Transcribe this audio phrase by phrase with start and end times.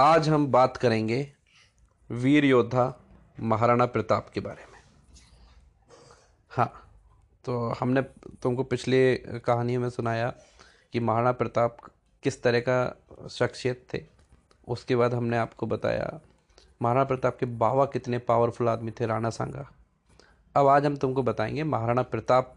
[0.00, 1.32] आज हम बात करेंगे
[2.10, 2.84] वीर योद्धा
[3.40, 4.78] महाराणा प्रताप के बारे में।
[6.50, 6.72] हाँ
[7.44, 8.02] तो हमने
[8.42, 10.32] तुमको पिछले कहानी में सुनाया
[10.92, 11.76] कि महाराणा प्रताप
[12.22, 14.02] किस तरह का शख्सियत थे।
[14.68, 16.20] उसके बाद हमने आपको बताया
[16.82, 19.70] महाराणा प्रताप के बाबा कितने पावरफुल आदमी थे राणा सांगा।
[20.56, 22.56] अब आज हम तुमको बताएँगे महाराणा प्रताप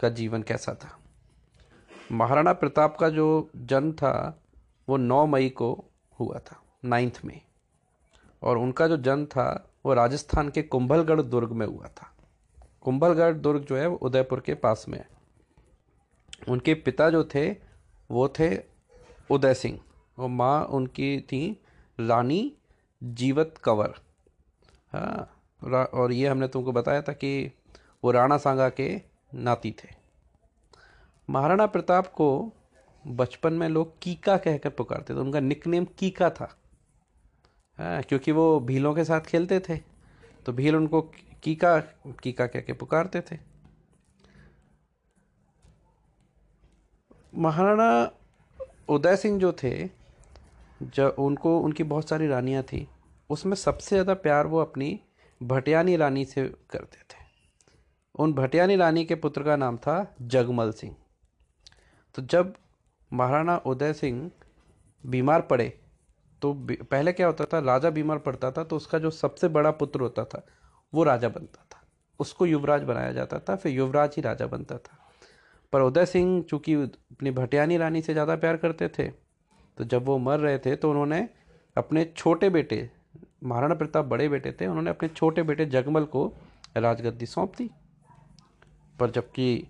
[0.00, 0.98] का जीवन कैसा था।
[2.12, 4.42] महाराणा प्रताप का जो जन्म था
[4.88, 5.84] वो 9 मई को
[6.20, 7.40] हुआ था नाइन्थ में।
[8.42, 12.16] और उनका जो जन्म था, वो राजस्थान के कुंभलगढ़ दुर्ग में हुआ था।
[12.80, 15.08] कुंभलगढ़ दुर्ग जो है, वो उदयपुर के पास में है।
[16.48, 17.56] उनके पिता जो थे,
[18.10, 18.58] वो थे
[19.30, 19.80] उदय सिंह।
[20.18, 21.62] और माँ उनकी थी
[22.00, 22.56] रानी
[23.02, 23.94] जीवत कंवर।
[24.92, 25.34] हाँ
[25.84, 27.52] और ये हमने तुमको बताया था कि
[28.04, 29.02] वो राणा सांगा के
[29.34, 29.88] नाती थे।
[31.30, 32.52] महाराणा प्रताप को
[33.04, 36.54] बचपन में लोग कीका कहकर पुकारते थे, उनका निकनेम कीका था।
[37.78, 39.76] हाँ क्योंकि वो भीलों के साथ खेलते थे
[40.46, 41.00] तो भील उनको
[41.42, 41.78] कीका
[42.22, 43.36] कीका कह के पुकारते थे।
[47.34, 47.88] महाराणा
[48.88, 49.70] उदय सिंह जो थे,
[50.84, 52.86] जब उनको, उनकी बहुत सारी रानियाँ थी,
[53.30, 54.98] उसमें सबसे ज़्यादा प्यार वो अपनी
[55.40, 57.26] भटियानी रानी से करते थे।
[58.14, 60.94] उन भटियानी रानी के पुत्र का नाम था जगमल सिंह।
[62.14, 62.54] तो जब
[63.10, 64.30] महाराणा उदय सिंह
[65.04, 65.68] बीमार पड़े
[66.42, 70.00] तो पहले क्या होता था, राजा बीमार पड़ता था तो उसका जो सबसे बड़ा पुत्र
[70.00, 70.44] होता था,
[70.92, 71.82] वो राजा बनता था।
[72.20, 74.98] उसको युवराज बनाया जाता था, फिर युवराज ही राजा बनता था।
[75.72, 80.16] पर उदय सिंह चूँकि अपनी भटियानी रानी से ज़्यादा प्यार करते थे तो जब वो
[80.18, 81.28] मर रहे थे तो उन्होंने
[81.76, 82.88] अपने छोटे बेटे,
[83.44, 86.26] महाराणा प्रताप बड़े बेटे थे, उन्होंने अपने छोटे बेटे जगमल को
[86.76, 87.70] राजगद्दी सौंप दी।
[88.98, 89.66] पर जबकि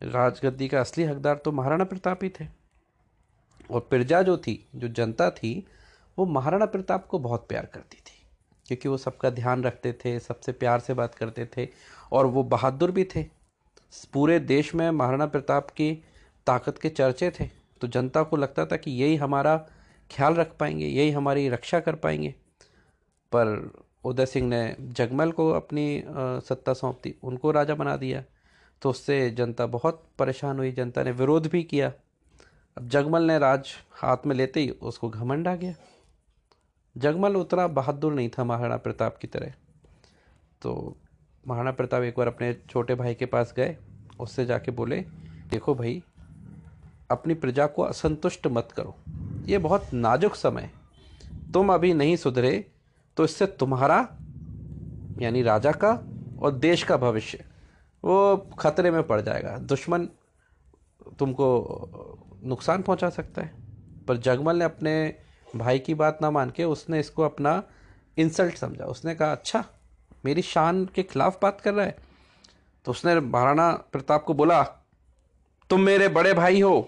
[0.00, 2.44] राजगद्दी का असली हकदार तो महाराणा प्रताप ही थे।
[3.70, 5.66] और प्रजा जो थी, जो जनता थी,
[6.18, 8.22] वो महाराणा प्रताप को बहुत प्यार करती थी,
[8.66, 11.68] क्योंकि वो सबका ध्यान रखते थे, सबसे प्यार से बात करते थे
[12.12, 13.22] और वो बहादुर भी थे।
[14.12, 15.92] पूरे देश में महाराणा प्रताप की
[16.46, 17.48] ताकत के चर्चे थे
[17.80, 19.56] तो जनता को लगता था कि यही हमारा
[20.10, 22.34] ख्याल रख पाएँगे, यही हमारी रक्षा कर पाएँगे।
[23.32, 23.70] पर
[24.04, 26.02] उदय सिंह ने जगमल को अपनी
[26.44, 28.22] सत्ता सौंप दी उनको राजा बना दिया
[28.82, 31.92] तो उससे जनता बहुत परेशान हुई, जनता ने विरोध भी किया।
[32.80, 35.72] अब जगमल ने राज हाथ में लेते ही उसको घमंड आ गया।
[36.96, 39.52] जगमल उतना बहादुर नहीं था महाराणा प्रताप की तरह।
[40.62, 40.96] तो
[41.46, 43.76] महाराणा प्रताप एक बार अपने छोटे भाई के पास गए,
[44.20, 45.00] उससे जाके बोले,
[45.50, 46.02] देखो भाई,
[47.10, 48.94] अपनी प्रजा को असंतुष्ट मत करो।
[49.46, 50.70] ये बहुत नाजुक समय
[51.54, 52.64] तुम अभी नहीं सुधरे
[53.16, 53.98] तो इससे तुम्हारा,
[55.20, 55.92] यानी राजा का
[56.42, 57.44] और देश का भविष्य,
[58.04, 60.08] वो खतरे में पड़ जाएगा। दुश्मन
[61.18, 63.52] तुमको नुकसान पहुँचा सकता है।
[64.08, 64.92] पर जगमल ने अपने
[65.56, 67.62] भाई की बात ना मान के उसने इसको अपना
[68.16, 69.64] इंसल्ट समझा। उसने कहा अच्छा
[70.24, 71.96] मेरी शान के खिलाफ बात कर रहा है।
[72.84, 74.62] तो उसने महाराणा प्रताप को बोला,
[75.70, 76.80] तुम मेरे बड़े भाई हो,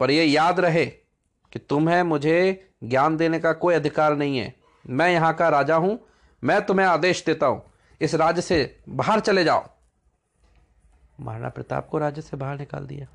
[0.00, 4.54] पर यह याद रहे कि तुम्हें मुझे ज्ञान देने का कोई अधिकार नहीं है।
[4.84, 5.98] मैं यहाँ का राजा हूँ,
[6.42, 7.62] मैं तुम्हें आदेश देता हूँ,
[8.00, 9.64] इस राज्य से बाहर चले जाओ।
[11.20, 13.06] महाराणा प्रताप को राज्य से बाहर निकाल दिया।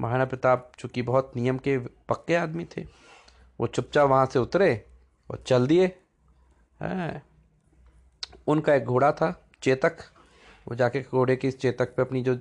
[0.00, 2.86] महाराणा प्रताप चूँकि बहुत नियम के पक्के आदमी थे,
[3.60, 4.86] वो चुपचाप वहाँ से उतरे
[5.30, 5.86] और चल दिए।
[6.80, 7.22] हैं।
[8.46, 9.98] उनका एक घोड़ा था, चेतक।
[10.68, 12.38] वो जाके घोड़े की चेतक पे अपनी जो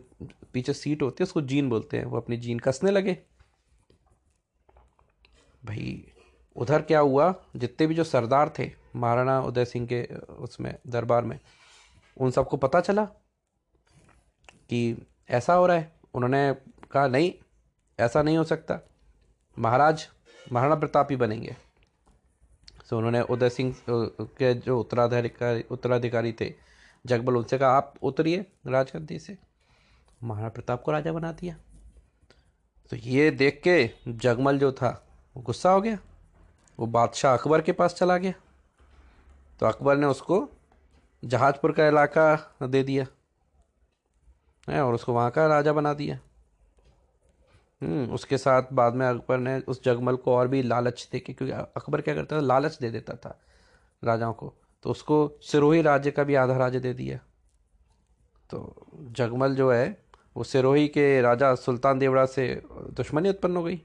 [0.54, 3.18] पीछे सीट होती है, उसको जीन बोलते हैं। वो अपनी जीन कसने लगे।
[5.66, 6.12] भाई,
[6.56, 7.36] उधर क्या हुआ?
[7.56, 11.40] जितने भी जो सरदार थे, महाराणा उदय सिंह के, उसमें, दरबार में,
[12.18, 13.06] उन सबको पता चला
[14.70, 16.56] कि ऐसा हो रहा है। उन्होंने
[16.92, 17.34] कहा, नहीं
[18.00, 18.80] ऐसा नहीं हो सकता।
[19.60, 20.08] महाराज
[20.52, 21.56] महाराणा प्रताप ही बनेंगे।
[22.90, 26.54] तो उन्होंने उदय सिंह के जो उत्तराधिकारी उत्तराधिकारी थे,
[27.06, 29.38] जगबल, उनसे कहा, आप उतरिए राजगद्दी से।
[30.24, 31.56] महाराणा प्रताप को राजा बना दिया।
[32.90, 35.08] तो ये देख के जगमल जो था,
[35.38, 35.98] वो गुस्सा हो गया।
[36.80, 38.34] वो बादशाह अकबर के पास चला गया।
[39.60, 40.50] तो अकबर ने उसको
[41.26, 46.20] जहाजपुर का इलाका दे दिया और उसको वहाँ का राजा बना दिया।
[47.86, 51.54] उसके साथ बाद में अकबर ने उस जगमल को और भी लालच दे के, क्योंकि
[51.54, 52.42] अकबर क्या करता था?
[52.42, 53.40] लालच दे देता था
[54.04, 54.54] राजाओं को।
[54.84, 57.20] तो उसको सिरोही राज्य का भी आधा राज्य दे दिया।
[58.50, 60.04] तो जगमल जो है,
[60.38, 63.76] वो सिरोही के राजा सुल्तान देवड़ा से दुश्मनी उत्पन्न हो गई।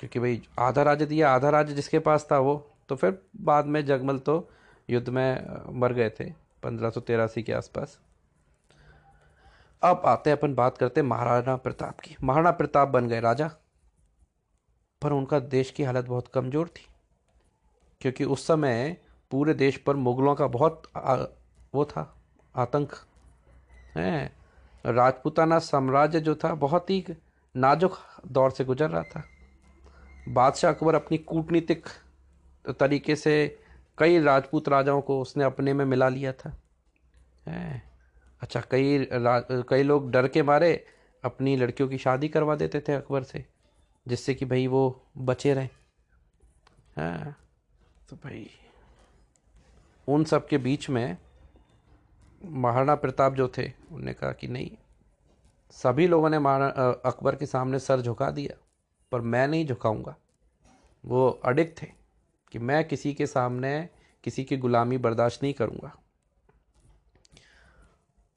[0.00, 3.86] क्योंकि भाई, आधा राज्य दिया, आधा राज्य जिसके पास था वो। तो फिर बाद में
[3.86, 4.50] जगमल तो
[4.90, 5.46] युद्ध में
[5.80, 6.24] मर गए थे,
[6.62, 7.98] पंद्रह सौ तिरासी के आसपास।
[9.82, 13.50] अब आते हैं अपन बात करते हैं महाराणा प्रताप की। महाराणा प्रताप बन गए राजा
[15.02, 16.86] पर उनका देश की हालत बहुत कमज़ोर थी
[18.00, 18.96] क्योंकि उस समय
[19.30, 21.14] पूरे देश पर मुगलों का बहुत आ,
[21.74, 22.14] वो था
[22.54, 22.94] आतंक।
[23.96, 24.32] है
[24.84, 27.04] राजपूताना साम्राज्य जो था बहुत ही
[27.54, 29.22] नाजुक दौर से गुजर रहा था।
[30.28, 31.88] बादशाह अकबर अपनी कूटनीतिक
[32.80, 33.58] तरीके से
[33.98, 36.56] कई राजपूत राजाओं को उसने अपने में मिला लिया था।
[37.46, 37.89] है
[38.42, 39.06] अच्छा कई
[39.68, 40.72] कई लोग डर के मारे
[41.24, 43.44] अपनी लड़कियों की शादी करवा देते थे अकबर से,
[44.06, 45.68] जिससे कि भाई वो बचे रहें।
[46.96, 47.36] हाँ
[48.10, 48.48] तो भाई,
[50.08, 51.16] उन सब के बीच में
[52.42, 54.70] महाराणा प्रताप जो थे, उनने कहा कि नहीं,
[55.74, 58.56] सभी लोगों ने महाराणा अकबर के सामने सर झुका दिया,
[59.12, 60.16] पर मैं नहीं झुकाऊँगा।
[61.04, 61.86] वो अडिग थे
[62.52, 63.88] कि मैं किसी के सामने
[64.24, 65.92] किसी की गुलामी बर्दाश्त नहीं करूँगा।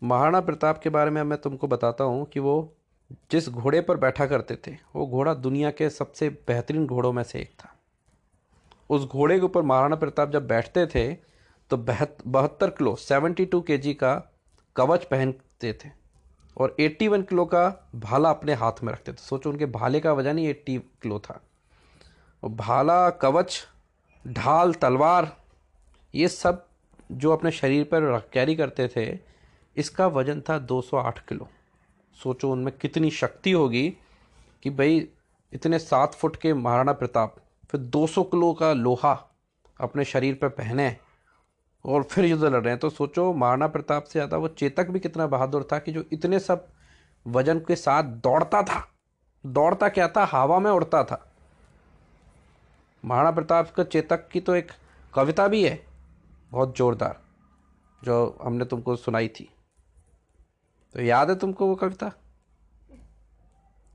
[0.04, 2.74] महाराणा प्रताप के बारे में मैं तुमको बताता हूँ कि वो
[3.32, 7.40] जिस घोड़े पर बैठा करते थे, वो घोड़ा दुनिया के सबसे बेहतरीन घोड़ों में से
[7.40, 7.70] एक था।
[8.90, 11.14] उस घोड़े के ऊपर महाराणा प्रताप जब बैठते थे
[11.72, 14.16] तो बहत, बहत्तर किलो, सेवेंटी टू के जी का
[14.76, 15.90] कवच पहनते थे
[16.58, 20.14] और एट्टी वन किलो का भाला अपने हाथ में रखते थे। सोचो, उनके भाले का
[20.14, 21.42] वज़न ही एट्टी किलो था।
[22.44, 23.62] और भाला, कवच,
[24.26, 25.36] ढाल, तलवार,
[26.14, 26.66] ये सब
[27.12, 29.33] जो अपने शरीर पर कैरी करते थे
[29.78, 31.48] इसका वज़न था 208 किलो।
[32.18, 33.90] सोचो उनमें कितनी शक्ति होगी
[34.64, 35.08] कि भाई
[35.54, 37.36] इतने सात फुट के महाराणा प्रताप,
[37.70, 39.14] फिर 200 किलो का लोहा
[39.80, 40.96] अपने शरीर पर पहने
[41.86, 45.00] और फिर युद्ध लड़ रहे हैं। तो सोचो महाराणा प्रताप से ज़्यादा वो चेतक भी
[45.00, 46.68] कितना बहादुर था कि जो इतने सब
[47.26, 48.88] वज़न के साथ दौड़ता था।
[49.44, 50.26] दौड़ता क्या था?
[50.26, 51.26] हवा में उड़ता था।
[53.04, 54.72] महाराणा प्रताप का चेतक की तो एक
[55.14, 55.80] कविता भी है,
[56.52, 57.20] बहुत ज़ोरदार,
[58.02, 59.50] जो हमने तुमको सुनाई थी।
[60.94, 62.12] तो याद है तुमको वो कविता?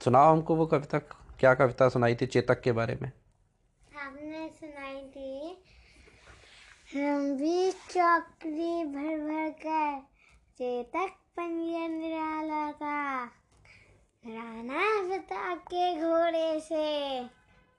[0.01, 0.99] सुनाओ हमको वो कविता,
[1.41, 3.11] क्या कविता सुनाई थी चेतक के बारे में?
[3.99, 5.63] आपने सुनाई थी,
[6.95, 10.01] हम भी चौकरी भर भर कर
[10.59, 13.25] चेतक पंजन निराला था।
[14.25, 17.25] राणा प्रताप के घोड़े से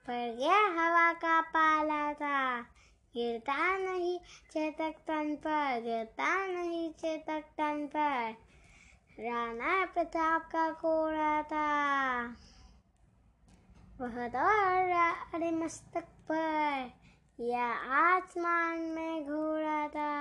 [0.07, 2.61] पड़ गया हवा का पाला था।
[3.15, 4.17] गिरता नहीं
[4.51, 8.35] चेतक तन पर, गिरता नहीं चेतक तन पर।
[9.19, 12.25] राणा प्रताप का घोड़ा था।
[14.01, 14.93] वह दौड़
[15.35, 16.91] अरे मस्तक पर,
[17.39, 17.65] या
[17.97, 20.11] आसमान में घोड़ा था।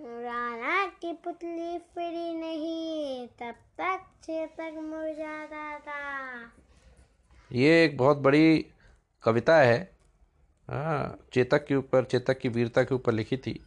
[0.00, 6.52] राणा की पुतली फिरी नहीं, तब तक चेतक मुड़ जाता था।
[7.52, 8.66] ये एक बहुत बड़ी
[9.22, 9.96] कविता है।
[10.68, 13.66] हाँ चेतक के ऊपर, चेतक की वीरता के ऊपर लिखी थी।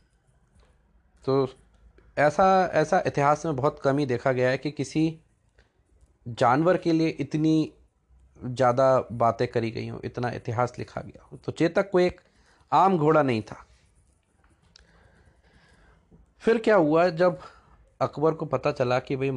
[1.25, 1.47] तो
[2.17, 5.19] ऐसा ऐसा इतिहास में बहुत कम ही देखा गया है कि किसी
[6.25, 7.71] जानवर के लिए इतनी
[8.39, 12.21] ज़्यादा बातें करी गई हों, इतना इतिहास लिखा गया हो। तो चेतक को एक
[12.71, 13.65] आम घोड़ा नहीं था।
[16.43, 17.39] फिर क्या हुआ जब
[18.01, 19.29] अकबर को पता चला कि भाई